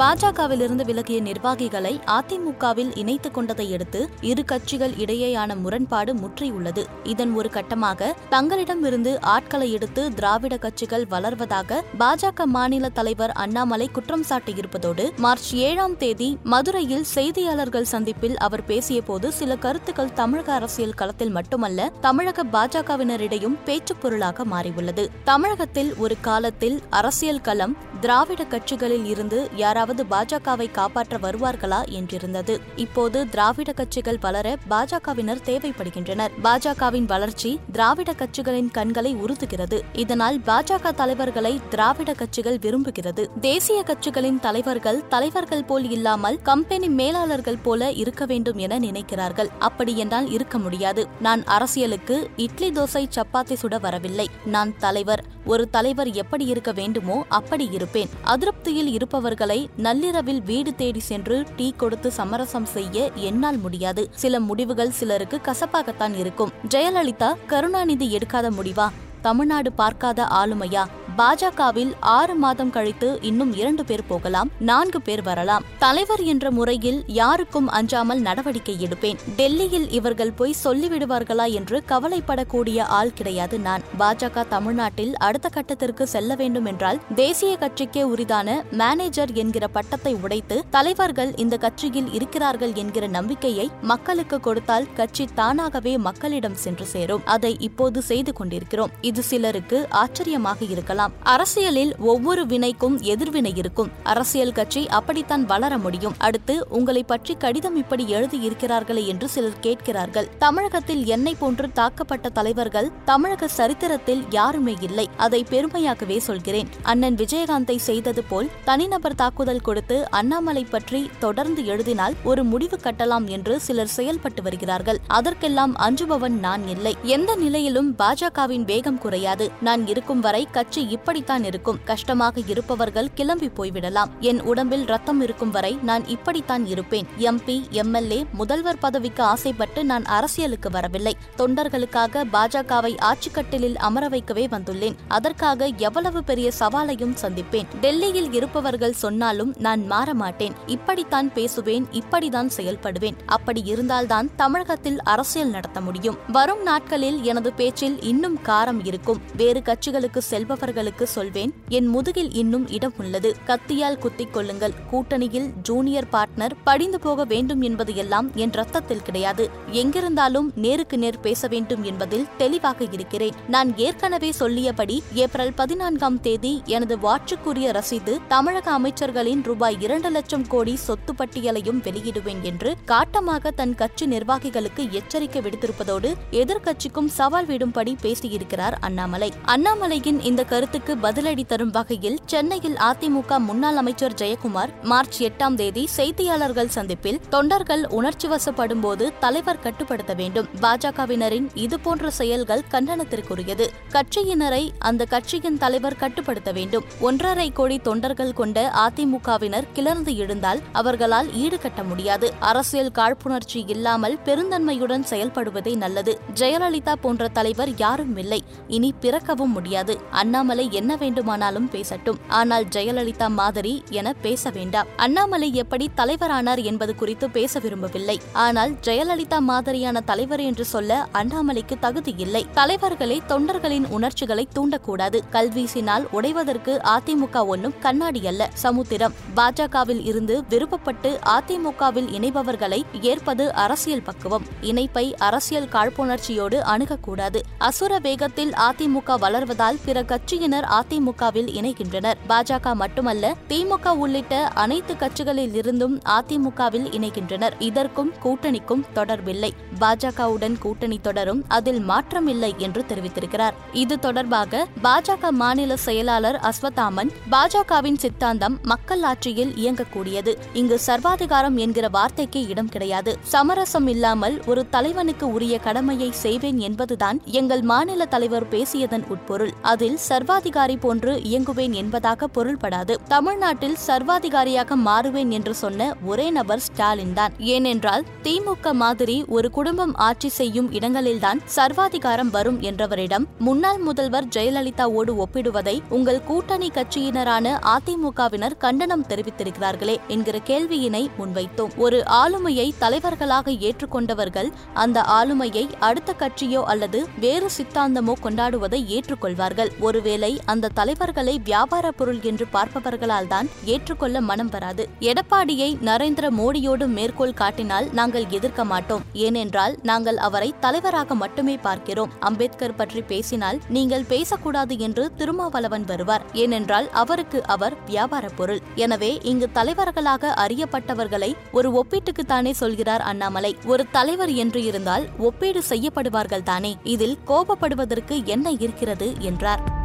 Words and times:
பாஜகவிலிருந்து 0.00 0.84
விலகிய 0.84 1.20
நிர்வாகிகளை 1.20 2.00
அதிமுகவில் 2.06 2.98
இணைத்துக் 2.98 3.38
கொண்டதையடுத்து 3.38 4.06
இரு 4.20 4.44
கட்சிகள் 4.44 4.90
இடையேயான 4.90 5.56
முரண்பாடு 5.60 6.14
முற்றியுள்ளது. 6.14 6.84
இதன் 7.02 7.32
ஒரு 7.32 7.50
கட்டமாக 7.50 8.14
தங்களிடமிருந்து 8.30 9.20
ஆட்களை 9.20 9.72
எடுத்து 9.72 10.14
திராவிட 10.14 10.56
கட்சிகள் 10.56 11.06
வளர்வதாக 11.10 11.80
பாஜக 11.98 12.44
மாநில 12.44 12.88
தலைவர் 12.88 13.30
அண்ணாமலை 13.30 13.88
குற்றம் 13.88 14.24
சாட்டியிருப்பதோடு 14.28 15.16
மார்ச் 15.16 15.54
ஏழாம் 15.54 15.96
தேதி 15.96 16.38
மதுரையில் 16.42 17.04
செய்தியாளர்கள் 17.14 17.84
சந்திப்பில் 17.84 18.38
அவர் 18.38 18.64
பேசியபோது 18.66 19.28
சில 19.28 19.56
கருத்துக்கள் 19.56 20.12
தமிழக 20.12 20.52
அரசியல் 20.52 20.94
களத்தில் 20.94 21.30
மட்டுமல்ல 21.30 21.92
தமிழக 22.00 22.44
பாஜகவினரிடையும் 22.44 23.58
பேச்சுப் 23.64 24.02
பொருளாக 24.02 24.44
மாறியுள்ளது. 24.44 25.10
தமிழகத்தில் 25.24 25.94
ஒரு 25.96 26.16
காலத்தில் 26.20 26.82
அரசியல் 26.90 27.40
களம் 27.40 27.76
திராவிட 28.00 28.44
கட்சிகளில் 28.44 29.04
இருந்து 29.04 29.48
யாராவது 29.56 29.88
பாஜகவை 29.96 30.70
காப்பாற்ற 30.70 31.18
வருவார்களா 31.18 31.82
என்றிருந்தது. 31.88 32.60
இப்போது 32.76 33.28
திராவிட 33.28 33.72
கட்சிகள் 33.72 34.18
வளர 34.20 34.56
பாஜகவினர் 34.70 35.42
தேவைப்படுகின்றனர். 35.44 36.30
பாஜகவின் 36.44 37.04
வளர்ச்சி 37.04 37.60
திராவிட 37.72 38.12
கட்சிகளின் 38.12 38.70
கண்களை 38.70 39.16
உறுத்துகிறது. 39.16 39.82
இதனால் 39.92 40.38
பாஜக 40.38 40.94
தலைவர்களை 40.94 41.60
திராவிட 41.70 42.12
கட்சிகள் 42.12 42.58
விரும்புகிறது. 42.58 43.38
தேசிய 43.40 43.84
கட்சிகளின் 43.86 44.40
தலைவர்கள் 44.40 45.08
தலைவர்கள் 45.08 45.64
போல் 45.64 45.90
இல்லாமல் 45.90 46.42
கம்பெனி 46.42 46.88
மேலாளர்கள் 46.88 47.58
போல 47.62 47.92
இருக்க 47.92 48.26
வேண்டும் 48.26 48.58
என 48.58 48.78
நினைக்கிறார்கள். 48.78 49.48
அப்படி 49.58 49.96
என்னால் 49.96 50.30
இருக்க 50.30 50.58
முடியாது. 50.58 51.06
நான் 51.20 51.44
அரசியலுக்கு 51.44 52.30
இட்லி 52.36 52.70
தோசை 52.70 53.08
சப்பாத்தி 53.14 53.56
சுட 53.62 53.80
வரவில்லை. 53.80 54.28
நான் 54.44 54.76
தலைவர். 54.78 55.24
ஒரு 55.44 55.70
தலைவர் 55.70 56.12
எப்படி 56.12 56.44
இருக்க 56.44 56.72
வேண்டுமோ 56.72 57.24
அப்படி 57.28 57.68
இருப்பேன். 57.72 58.08
அதிருப்தியில் 58.24 58.86
இருப்பவர்களை 58.86 59.70
நள்ளிரவில் 59.80 60.42
வீடு 60.42 60.74
தேடி 60.74 60.98
சென்று 60.98 61.36
டீ 61.56 61.72
கொடுத்து 61.76 62.10
சமரசம் 62.10 62.64
செய்ய 62.64 63.10
என்னால் 63.14 63.58
முடியாது. 63.58 64.02
சில 64.14 64.40
முடிவுகள் 64.40 64.90
சிலருக்கு 64.90 65.40
கசப்பாகத்தான் 65.44 66.14
இருக்கும். 66.16 66.52
ஜெயலலிதா 66.74 67.30
கருணாநிதி 67.46 68.06
எடுக்காத 68.16 68.50
முடிவா? 68.50 68.88
தமிழ்நாடு 69.20 69.72
பார்க்காத 69.72 70.22
ஆளுமையா? 70.40 70.84
பாஜகவில் 71.18 71.92
ஆறு 72.00 72.34
மாதம் 72.34 72.70
கழித்து 72.70 73.18
இன்னும் 73.22 73.52
இரண்டு 73.52 73.84
பேர் 73.84 74.06
போகலாம் 74.06 74.50
நான்கு 74.58 75.02
பேர் 75.02 75.22
வரலாம். 75.22 75.64
தலைவர் 75.78 76.22
என்ற 76.22 76.50
முறையில் 76.50 77.04
யாருக்கும் 77.06 77.68
அஞ்சாமல் 77.68 78.20
நடவடிக்கை 78.20 78.76
எடுப்பேன். 78.80 79.18
டெல்லியில் 79.36 79.90
இவர்கள் 79.90 80.32
போய் 80.32 80.54
சொல்லிவிடுவார்களா 80.64 81.52
என்று 81.52 81.82
கவலைப்படக்கூடிய 81.88 82.78
ஆள் 82.78 83.12
கிடையாது 83.12 83.58
நான். 83.58 83.82
பாஜக 83.98 84.48
தமிழ்நாட்டில் 84.48 85.16
அடுத்த 85.16 85.48
கட்டத்திற்கு 85.48 86.02
செல்ல 86.02 86.34
வேண்டும் 86.34 86.64
என்றால் 86.64 87.00
தேசிய 87.14 87.56
கட்சிக்கே 87.56 88.02
உரிதான 88.02 88.64
மேனேஜர் 88.70 89.32
என்கிற 89.32 89.68
பட்டத்தை 89.68 90.14
உடைத்து 90.14 90.64
தலைவர்கள் 90.70 91.34
இந்த 91.34 91.56
கட்சியில் 91.56 92.12
இருக்கிறார்கள் 92.12 92.72
என்கிற 92.74 93.06
நம்பிக்கையை 93.06 93.70
மக்களுக்கு 93.80 94.40
கொடுத்தால் 94.40 94.92
கட்சி 94.94 95.28
தானாகவே 95.34 95.98
மக்களிடம் 95.98 96.54
சென்று 96.54 96.86
சேரும். 96.86 97.24
அதை 97.24 97.56
இப்போது 97.58 98.02
செய்து 98.02 98.32
கொண்டிருக்கிறோம். 98.32 98.90
இது 99.00 99.22
சிலருக்கு 99.22 99.86
ஆச்சரியமாக 99.90 100.64
இருக்கலாம். 100.64 100.98
அரசியலில் 101.22 101.92
ஒவ்வொரு 101.98 102.42
வினைக்கும் 102.46 102.96
எதிர்வினை 103.00 103.52
இருக்கும். 103.56 103.90
அரசியல் 104.02 104.52
கட்சி 104.52 104.88
அப்படித்தான் 104.88 105.44
வளர 105.46 105.78
முடியும். 105.78 106.14
அடுத்து 106.18 106.66
உங்களை 106.68 107.02
பற்றி 107.02 107.34
கடிதம் 107.34 107.76
இப்படி 107.76 108.08
எழுதி 108.08 108.38
இருக்கிறார்களே 108.48 109.06
என்று 109.06 109.28
சிலர் 109.28 109.60
கேட்கிறார்கள். 109.60 110.28
தமிழகத்தில் 110.38 111.06
என்னை 111.06 111.34
போன்று 111.34 111.68
தாக்கப்பட்ட 111.74 112.28
தலைவர்கள் 112.28 112.90
தமிழக 113.04 113.48
சரித்திரத்தில் 113.48 114.22
யாருமே 114.30 114.74
இல்லை. 114.80 115.08
அதை 115.16 115.46
பெருமையாகவே 115.50 116.18
சொல்கிறேன். 116.18 116.68
அண்ணன் 116.82 117.14
விஜயகாந்தை 117.14 117.76
செய்தது 117.76 118.22
போல் 118.22 118.50
தனிநபர் 118.64 119.14
தாக்குதல் 119.14 119.62
கொடுத்து 119.62 120.10
அண்ணாமலை 120.10 120.64
பற்றி 120.64 121.10
தொடர்ந்து 121.18 121.64
எழுதினால் 121.66 122.16
ஒரு 122.24 122.44
முடிவு 122.44 122.78
கட்டலாம் 122.82 123.26
என்று 123.28 123.60
சிலர் 123.60 123.94
செயல்பட்டு 123.96 124.42
வருகிறார்கள். 124.42 125.00
அதற்கெல்லாம் 125.06 125.76
அஞ்சுபவன் 125.76 126.36
நான் 126.46 126.68
இல்லை. 126.68 126.96
எந்த 127.02 127.30
நிலையிலும் 127.34 127.90
பாஜகவின் 127.98 128.64
வேகம் 128.64 128.98
குறையாது. 128.98 129.50
நான் 129.60 129.86
இருக்கும் 129.86 130.20
வரை 130.20 130.48
கட்சி 130.52 130.82
இப்படித்தான் 130.90 131.44
இருக்கும். 131.44 131.78
கஷ்டமாக 131.84 132.40
இருப்பவர்கள் 132.46 133.12
கிளம்பி 133.14 133.48
போய்விடலாம். 133.48 134.10
என் 134.20 134.42
உடம்பில் 134.42 134.84
ரத்தம் 134.84 135.20
இருக்கும் 135.20 135.50
வரை 135.50 135.78
நான் 135.82 136.06
இப்படித்தான் 136.06 136.66
இருப்பேன். 136.66 137.06
எம்பி 137.18 137.70
எம்எல்ஏ 137.70 138.24
முதல்வர் 138.32 138.78
பதவிக்கு 138.78 139.22
ஆசைப்பட்டு 139.22 139.84
நான் 139.84 140.04
அரசியலுக்கு 140.04 140.70
வரவில்லை. 140.70 141.16
தொண்டர்களுக்காக 141.38 142.24
பாஜகவை 142.32 142.96
ஆட்சிக்கட்டிலில் 143.00 143.74
அமர 143.74 144.08
வைக்கவே 144.08 144.46
வந்துள்ளேன். 144.46 144.94
அதற்காக 145.08 145.68
எவ்வளவு 145.76 146.24
பெரிய 146.24 146.50
சவாலையும் 146.58 147.14
சந்திப்பேன். 147.22 147.66
டெல்லியில் 147.80 148.32
இருப்பவர்கள் 148.32 148.92
சொன்னாலும் 148.92 149.54
நான் 149.58 149.86
மாற 149.86 150.14
மாட்டேன். 150.14 150.54
இப்படித்தான் 150.66 151.32
பேசுவேன் 151.32 151.86
இப்படிதான் 151.92 152.50
செயல்படுவேன். 152.56 153.16
அப்படி 153.26 153.62
இருந்தால்தான் 153.64 154.30
தமிழகத்தில் 154.36 155.02
அரசியல் 155.02 155.48
நடத்த 155.48 155.80
முடியும். 155.80 156.18
வரும் 156.28 156.62
நாட்களில் 156.62 157.22
எனது 157.22 157.52
பேச்சில் 157.52 158.02
இன்னும் 158.02 158.38
காரம் 158.46 158.86
இருக்கும். 158.86 159.20
வேறு 159.36 159.60
கட்சிகளுக்கு 159.60 160.18
செல்பவர்கள் 160.18 160.79
செல்பவர்களுக்கு 160.80 161.02
சொல்வேன். 161.02 161.54
என் 161.68 161.86
முதுகில் 161.86 162.32
இன்னும் 162.32 162.68
இடம் 162.68 162.92
உள்ளது. 162.98 163.36
கத்தியால் 163.46 163.98
குத்திக் 163.98 164.32
கொள்ளுங்கள். 164.32 164.72
கூட்டணியில் 164.92 165.50
ஜூனியர் 165.62 166.08
பார்ட்னர் 166.12 166.50
படிந்து 166.64 167.00
போக 167.00 167.24
வேண்டும் 167.24 167.60
என்பது 167.60 167.94
எல்லாம் 167.94 168.30
என் 168.34 168.52
ரத்தத்தில் 168.52 169.02
கிடையாது. 169.02 169.50
எங்கிருந்தாலும் 169.72 170.50
நேருக்கு 170.54 170.98
நேர் 170.98 171.20
பேச 171.20 171.48
வேண்டும் 171.48 171.82
என்பதில் 171.82 172.26
தெளிவாக 172.36 172.86
இருக்கிறேன். 172.90 173.34
நான் 173.48 173.76
ஏற்கனவே 173.76 174.32
சொல்லியபடி 174.32 175.02
ஏப்ரல் 175.14 175.52
பதினான்காம் 175.52 176.20
தேதி 176.20 176.62
எனது 176.64 176.96
வாட்சுக்குரிய 176.96 177.68
ரசீது 177.78 178.20
தமிழக 178.28 178.78
அமைச்சர்களின் 178.78 179.42
ரூபாய் 179.42 179.76
இரண்டு 179.80 180.10
லட்சம் 180.10 180.46
கோடி 180.46 180.76
சொத்து 180.76 181.12
பட்டியலையும் 181.12 181.82
வெளியிடுவேன் 181.82 182.42
என்று 182.42 182.76
காட்டமாக 182.86 183.50
தன் 183.50 183.74
கட்சி 183.74 184.06
நிர்வாகிகளுக்கு 184.06 184.90
எச்சரிக்கை 184.90 185.42
விடுத்திருப்பதோடு 185.42 186.14
எதிர்க்கட்சிக்கும் 186.30 187.06
சவால் 187.06 187.46
விடும்படி 187.46 187.96
பேசியிருக்கிறார் 188.02 188.72
அண்ணாமலை. 188.80 189.32
அண்ணாமலையின் 189.46 190.20
இந்த 190.20 190.44
கருத்து 190.44 190.69
கருத்துக்கு 190.70 191.08
பதிலடி 191.08 191.44
தரும் 191.46 191.70
வகையில் 191.70 192.18
சென்னையில் 192.26 192.76
அதிமுக 192.88 193.38
முன்னாள் 193.38 193.76
அமைச்சர் 193.76 194.12
ஜெயக்குமார் 194.12 194.70
மார்ச் 194.82 195.22
எட்டாம் 195.22 195.54
தேதி 195.54 195.88
செய்தியாளர்கள் 195.96 196.66
சந்திப்பில் 196.66 197.20
தொண்டர்கள் 197.28 197.86
உணர்ச்சி 197.88 198.28
வசப்படும் 198.28 198.80
போது 198.80 199.12
தலைவர் 199.20 199.58
கட்டுப்படுத்த 199.58 200.14
வேண்டும். 200.14 200.48
பாஜகவினரின் 200.60 201.48
இதுபோன்ற 201.54 202.10
செயல்கள் 202.10 202.62
கண்டனத்திற்குரியது. 202.70 203.66
கட்சியினரை 203.92 204.70
அந்த 204.78 205.04
கட்சியின் 205.04 205.58
தலைவர் 205.58 205.96
கட்டுப்படுத்த 205.96 206.52
வேண்டும். 206.52 206.84
ஒன்றரை 207.00 207.52
கோடி 207.52 207.78
தொண்டர்கள் 207.78 208.32
கொண்ட 208.32 208.72
அதிமுகவினர் 208.86 209.68
கிளர்ந்து 209.72 210.16
எழுந்தால் 210.16 210.62
அவர்களால் 210.72 211.28
ஈடுகட்ட 211.28 211.84
முடியாது. 211.88 212.32
அரசியல் 212.40 212.92
காழ்ப்புணர்ச்சி 212.94 213.64
இல்லாமல் 213.66 214.18
பெருந்தன்மையுடன் 214.24 215.08
செயல்படுவதே 215.10 215.76
நல்லது. 215.76 216.20
ஜெயலலிதா 216.34 216.92
போன்ற 216.92 217.28
தலைவர் 217.28 217.76
யாரும் 217.76 218.16
இல்லை. 218.16 218.42
இனி 218.68 218.94
பிறக்கவும் 219.00 219.54
முடியாது. 219.58 220.00
அண்ணாமலை 220.10 220.58
என்ன 220.68 220.96
வேண்டுமானாலும் 220.96 221.70
பேசட்டும். 221.70 222.18
ஆனால் 222.28 222.64
ஜெயலலிதா 222.64 223.28
மாதிரி 223.28 223.84
என 223.90 224.12
பேச 224.12 224.50
வேண்டாம். 224.50 224.86
அண்ணாமலை 224.96 225.54
எப்படி 225.54 225.90
தலைவரானார் 225.96 226.62
என்பது 226.62 226.94
குறித்து 226.94 227.30
பேச 227.30 227.58
விரும்பவில்லை. 227.58 228.20
ஆனால் 228.32 228.72
ஜெயலலிதா 228.72 229.38
மாதிரியான 229.38 230.00
தலைவர் 230.00 230.40
என்று 230.40 230.64
சொல்ல 230.64 231.08
அண்ணாமலைக்கு 231.12 231.78
தகுதி 231.80 232.14
இல்லை. 232.16 232.46
தலைவர்களே 232.52 233.22
தொண்டர்களின் 233.28 233.88
உணர்ச்சிகளை 233.88 234.48
தூண்டக்கூடாது. 234.54 235.20
கல்வீசினால் 235.32 236.06
உடைவதற்கு 236.10 236.80
அதிமுக 236.84 237.46
ஒன்றும் 237.46 237.78
கண்ணாடி 237.78 238.26
அல்ல. 238.26 238.50
சமுத்திரம். 238.52 239.14
பாஜகவில் 239.36 240.04
இருந்து 240.04 240.44
விருப்பப்பட்டு 240.50 241.18
அதிமுகவில் 241.28 242.10
இணைபவர்களை 242.18 242.82
ஏற்பது 243.00 243.52
அரசியல் 243.52 244.02
பக்குவம். 244.02 244.44
இணைப்பை 244.60 245.16
அரசியல் 245.18 245.68
காழ்ப்புணர்ச்சியோடு 245.72 246.58
அணுகக்கூடாது. 246.74 247.40
அசுர 247.58 247.98
வேகத்தில் 247.98 248.50
அதிமுக 248.50 249.18
வளர்வதால் 249.18 249.78
பிற 249.84 250.02
கட்சியின் 250.02 250.49
கட்சியினர் 250.50 250.68
அதிமுகவில் 250.78 251.50
இணைகின்றனர். 251.58 252.18
பாஜக 252.28 252.74
மட்டுமல்ல 252.74 253.34
திமுக 253.48 253.88
உள்ளிட்ட 253.88 254.34
அனைத்து 254.62 254.96
கட்சிகளில் 254.96 255.54
இருந்தும் 255.54 255.94
அதிமுகவில் 256.16 256.86
இணைகின்றனர். 256.96 257.54
இதற்கும் 257.58 258.12
கூட்டணிக்கும் 258.24 258.84
தொடர்பில்லை. 258.94 259.50
பாஜகவுடன் 259.80 260.56
கூட்டணி 260.58 260.98
தொடரும் 261.00 261.44
அதில் 261.48 261.80
மாற்றமில்லை 261.88 262.50
என்று 262.56 262.84
தெரிவித்திருக்கிறார். 262.88 263.54
இது 263.72 263.98
தொடர்பாக 263.98 264.66
பாஜக 264.82 265.30
மாநில 265.30 265.76
செயலாளர் 265.76 266.40
அஸ்வத்தாமன் 266.50 267.12
பாஜகவின் 267.30 268.00
சித்தாந்தம் 268.04 268.58
மக்கள் 268.62 269.02
ஆட்சியில் 269.02 269.54
இயங்கக்கூடியது. 269.56 270.34
இங்கு 270.52 270.78
சர்வாதிகாரம் 270.78 271.56
என்கிற 271.56 271.88
வார்த்தைக்கு 271.88 272.42
இடம் 272.46 272.68
கிடையாது. 272.68 273.14
சமரசம் 273.34 273.86
இல்லாமல் 273.86 274.38
ஒரு 274.46 274.64
தலைவனுக்கு 274.68 275.32
உரிய 275.32 275.58
கடமையை 275.58 276.10
செய்வேன் 276.24 276.58
என்பதுதான் 276.58 277.20
எங்கள் 277.40 277.62
மாநில 277.62 278.06
தலைவர் 278.06 278.48
பேசியதன் 278.48 279.06
உட்பொருள். 279.14 279.54
அதில் 279.62 279.98
சர்வா 280.08 280.36
சர்வாதிகாரி 280.40 280.76
போன்று 280.82 281.12
இயங்குவேன் 281.30 281.72
என்பதாக 281.80 282.26
பொருள்படாது. 282.36 282.94
தமிழ்நாட்டில் 283.08 283.74
சர்வாதிகாரியாக 283.86 284.76
மாறுவேன் 284.84 285.32
என்று 285.36 285.52
சொன்ன 285.54 285.88
ஒரே 286.10 286.26
நபர் 286.36 286.62
ஸ்டாலின் 286.66 287.12
தான். 287.18 287.32
ஏனென்றால் 287.54 288.04
திமுக 288.24 288.72
மாதிரி 288.82 289.16
ஒரு 289.36 289.48
குடும்பம் 289.56 289.92
ஆட்சி 290.06 290.28
செய்யும் 290.36 290.68
இடங்களில்தான் 290.78 291.40
சர்வாதிகாரம் 291.56 292.30
வரும் 292.36 292.60
என்றவரிடம் 292.68 293.26
முன்னாள் 293.48 293.80
முதல்வர் 293.88 294.30
ஜெயலலிதாவோடு 294.36 295.14
ஒப்பிடுவதை 295.24 295.76
உங்கள் 295.98 296.22
கூட்டணி 296.30 296.70
கட்சியினரான 296.78 297.52
அதிமுகவினர் 297.74 298.56
கண்டனம் 298.64 299.04
தெரிவித்திருக்கிறார்களே 299.08 299.98
என்கிற 300.16 300.40
கேள்வியினை 300.50 301.04
முன்வைத்தோம். 301.20 301.74
ஒரு 301.86 302.00
ஆளுமையை 302.22 302.68
தலைவர்களாக 302.78 303.56
ஏற்றுக்கொண்டவர்கள் 303.68 304.50
அந்த 304.86 305.04
ஆளுமையை 305.18 305.66
அடுத்த 305.90 306.16
கட்சியோ 306.24 306.64
அல்லது 306.74 307.02
வேறு 307.26 307.50
சித்தாந்தமோ 307.58 308.16
கொண்டாடுவதை 308.24 308.82
ஏற்றுக்கொள்வார்கள். 308.96 309.72
ஒருவேளை 309.88 310.29
அந்த 310.44 310.68
தலைவர்களை 310.68 311.38
வியாபார 311.38 311.90
பொருள் 311.90 312.20
என்று 312.22 312.46
பார்ப்பவர்களால் 312.52 313.26
தான் 313.26 313.48
ஏற்றுக்கொள்ள 313.64 314.20
மனம் 314.20 314.48
வராது. 314.48 314.88
எடப்பாடியை 315.00 315.76
நரேந்திர 315.82 316.30
மோடியோடு 316.30 316.86
மேற்கோள் 316.86 317.34
காட்டினால் 317.34 317.88
நாங்கள் 317.92 318.26
எதிர்க்க 318.30 318.64
மாட்டோம். 318.64 319.02
ஏனென்றால் 319.12 319.78
நாங்கள் 319.82 320.16
அவரை 320.16 320.54
தலைவராக 320.60 321.14
மட்டுமே 321.14 321.56
பார்க்கிறோம். 321.56 322.10
அம்பேத்கர் 322.20 322.74
பற்றி 322.74 323.02
பேசினால் 323.02 323.60
நீங்கள் 323.68 324.04
பேசக்கூடாது 324.04 324.78
என்று 324.78 325.12
திருமாவளவன் 325.16 325.84
வருவார். 325.84 326.22
ஏனென்றால் 326.32 326.90
அவருக்கு 326.90 327.46
அவர் 327.46 327.84
வியாபார 327.86 328.28
பொருள். 328.28 328.60
எனவே 328.74 329.18
இங்கு 329.22 329.52
தலைவர்களாக 329.52 330.34
அறியப்பட்டவர்களை 330.46 331.34
ஒரு 331.52 331.70
ஒப்பீட்டுக்குத்தானே 331.70 332.50
சொல்கிறார் 332.50 333.00
அண்ணாமலை. 333.00 333.56
ஒரு 333.66 333.86
தலைவர் 333.90 334.34
என்று 334.34 334.64
இருந்தால் 334.64 335.08
ஒப்பீடு 335.18 335.62
செய்யப்படுவார்கள் 335.68 336.42
தானே. 336.42 336.76
இதில் 336.84 337.18
கோபப்படுவதற்கு 337.26 338.24
என்ன 338.24 338.50
இருக்கிறது? 338.50 339.14
என்றார். 339.20 339.79